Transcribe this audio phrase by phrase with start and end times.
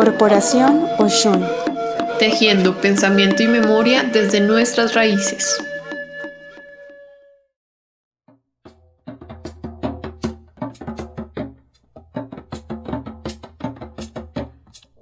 [0.00, 1.46] Corporación Oshun.
[2.18, 5.62] Tejiendo pensamiento y memoria desde nuestras raíces.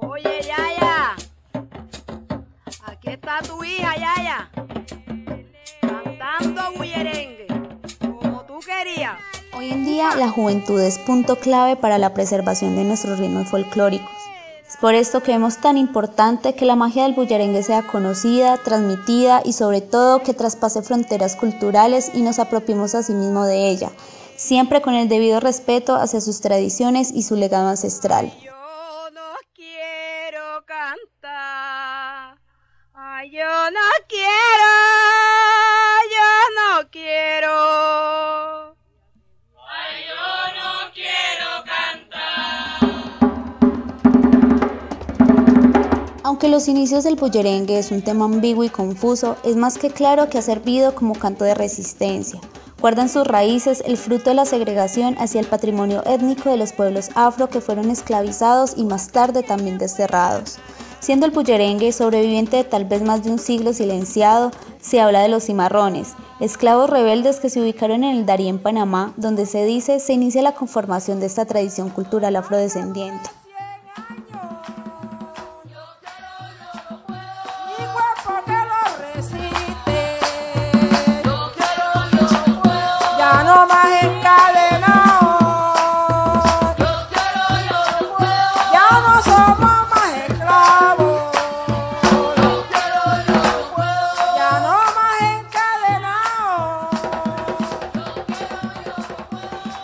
[0.00, 1.14] Oye, Yaya.
[2.84, 4.50] Aquí está tu hija, Yaya.
[5.82, 7.46] Cantando bullerengue.
[8.00, 9.20] Como tú querías.
[9.56, 14.19] Hoy en día la juventud es punto clave para la preservación de nuestros ritmos folclóricos.
[14.80, 19.52] Por esto que vemos tan importante que la magia del bullerengue sea conocida, transmitida y
[19.52, 23.90] sobre todo que traspase fronteras culturales y nos apropiemos a sí mismo de ella,
[24.36, 28.32] siempre con el debido respeto hacia sus tradiciones y su legado ancestral.
[28.42, 28.52] Yo
[29.12, 32.38] no quiero cantar.
[46.30, 50.28] Aunque los inicios del bullerengue es un tema ambiguo y confuso, es más que claro
[50.28, 52.40] que ha servido como canto de resistencia.
[52.80, 56.72] Guarda en sus raíces el fruto de la segregación hacia el patrimonio étnico de los
[56.72, 60.58] pueblos afro que fueron esclavizados y más tarde también desterrados.
[61.00, 65.28] Siendo el bullerengue sobreviviente de tal vez más de un siglo silenciado, se habla de
[65.30, 70.12] los cimarrones, esclavos rebeldes que se ubicaron en el Darién, Panamá, donde se dice se
[70.12, 73.30] inicia la conformación de esta tradición cultural afrodescendiente.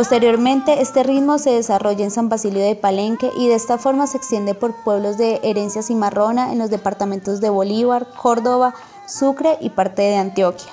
[0.00, 4.16] Posteriormente, este ritmo se desarrolla en San Basilio de Palenque y de esta forma se
[4.16, 8.72] extiende por pueblos de herencia cimarrona en los departamentos de Bolívar, Córdoba,
[9.06, 10.72] Sucre y parte de Antioquia.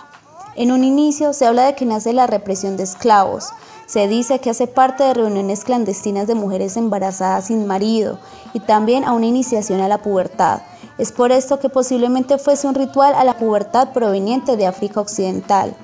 [0.56, 3.50] En un inicio se habla de que nace la represión de esclavos.
[3.85, 8.19] Se dice que hace parte de reuniones clandestinas de mujeres embarazadas sin marido
[8.53, 10.62] y también a una iniciación a la pubertad.
[10.97, 15.75] Es por esto que posiblemente fuese un ritual a la pubertad proveniente de África Occidental.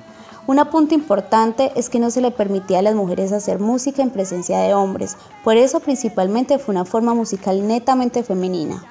[0.46, 4.10] Un apunte importante es que no se le permitía a las mujeres hacer música en
[4.10, 8.84] presencia de hombres, por eso principalmente fue una forma musical netamente femenina.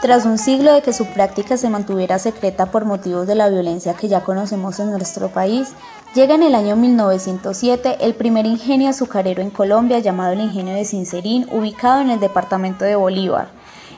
[0.00, 3.92] Tras un siglo de que su práctica se mantuviera secreta por motivos de la violencia
[3.92, 5.74] que ya conocemos en nuestro país,
[6.14, 10.86] llega en el año 1907 el primer ingenio azucarero en Colombia llamado el Ingenio de
[10.86, 13.48] Sincerín, ubicado en el departamento de Bolívar.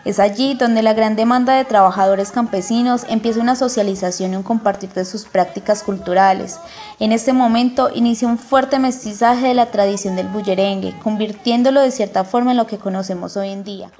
[0.04, 4.90] Es allí donde la gran demanda de trabajadores campesinos empieza una socialización y un compartir
[4.90, 6.58] de sus prácticas culturales.
[6.98, 12.24] En este momento inicia un fuerte mestizaje de la tradición del bullerengue, convirtiéndolo de cierta
[12.24, 13.92] forma en lo que conocemos hoy en día.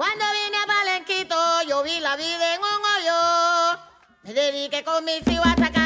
[1.83, 3.81] Vi la vida en un hoyo.
[4.23, 5.82] Me dediqué con mis hijos a sacar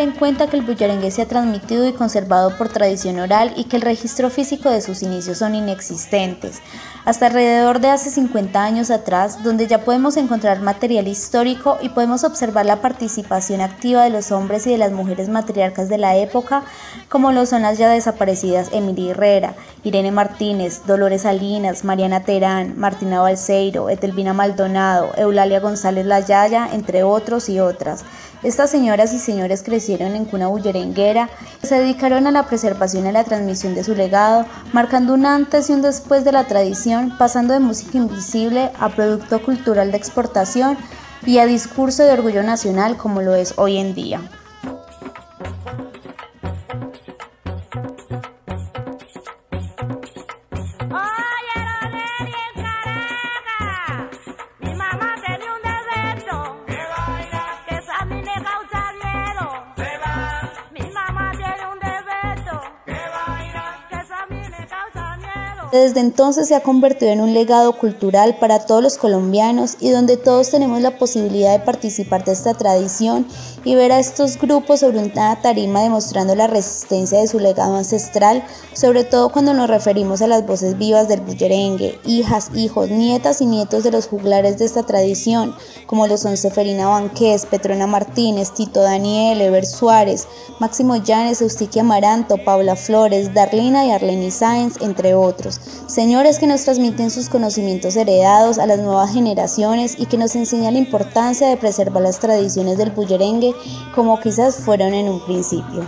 [0.00, 3.76] en cuenta que el bullerengue se ha transmitido y conservado por tradición oral y que
[3.76, 6.60] el registro físico de sus inicios son inexistentes.
[7.04, 12.24] Hasta alrededor de hace 50 años atrás, donde ya podemos encontrar material histórico y podemos
[12.24, 16.64] observar la participación activa de los hombres y de las mujeres matriarcas de la época,
[17.08, 19.54] como lo son las ya desaparecidas Emilia Herrera,
[19.84, 27.48] Irene Martínez, Dolores Salinas, Mariana Terán, Martina Balseiro, Etelvina Maldonado, Eulalia González Layaya, entre otros
[27.48, 28.04] y otras.
[28.42, 31.28] Estas señoras y señores crecieron en cuna bullerenguera,
[31.62, 35.72] se dedicaron a la preservación y la transmisión de su legado, marcando un antes y
[35.72, 40.76] un después de la tradición, pasando de música invisible a producto cultural de exportación
[41.24, 44.20] y a discurso de orgullo nacional como lo es hoy en día.
[65.72, 70.16] Desde entonces se ha convertido en un legado cultural para todos los colombianos y donde
[70.16, 73.26] todos tenemos la posibilidad de participar de esta tradición
[73.64, 78.44] y ver a estos grupos sobre una tarima demostrando la resistencia de su legado ancestral,
[78.74, 83.46] sobre todo cuando nos referimos a las voces vivas del bullerengue, hijas, hijos, nietas y
[83.46, 85.52] nietos de los juglares de esta tradición,
[85.86, 90.28] como lo son Seferina Banqués, Petrona Martínez, Tito Daniel, Ever Suárez,
[90.60, 95.55] Máximo Llanes, Eustiquia Amaranto, Paula Flores, Darlina y Arleni Sáenz, entre otros.
[95.86, 100.74] Señores que nos transmiten sus conocimientos heredados a las nuevas generaciones y que nos enseñan
[100.74, 103.54] la importancia de preservar las tradiciones del bullerengue
[103.94, 105.86] como quizás fueron en un principio.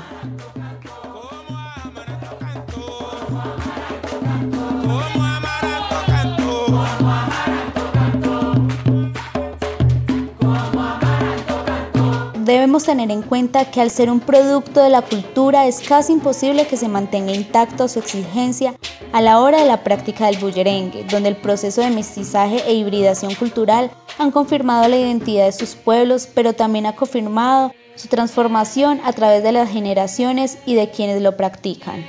[12.69, 16.67] Debemos tener en cuenta que al ser un producto de la cultura es casi imposible
[16.67, 18.75] que se mantenga intacta su exigencia
[19.15, 23.35] a la hora de la práctica del bullerengue, donde el proceso de mestizaje e hibridación
[23.37, 29.15] cultural han confirmado la identidad de sus pueblos, pero también ha confirmado su transformación a
[29.15, 32.05] través de las generaciones y de quienes lo practican.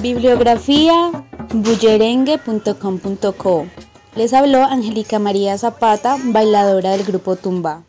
[0.00, 1.12] Bibliografía
[1.52, 3.66] bullerengue.com.co
[4.16, 7.82] Les habló Angélica María Zapata, bailadora del grupo Tumba.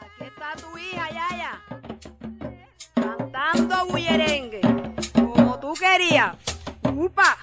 [0.00, 1.60] Aquí está tu hija, Yaya.
[2.94, 4.62] Cantando bullerengue.
[5.12, 6.34] Como tú querías.
[6.96, 7.36] ¡Upa!